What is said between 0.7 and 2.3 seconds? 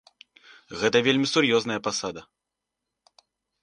Гэта вельмі сур'ёзная пасада.